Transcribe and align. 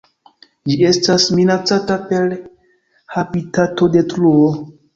Ĝi 0.69 0.77
estas 0.91 1.27
minacata 1.41 1.99
per 2.09 2.35
habitatodetruo. 3.19 4.53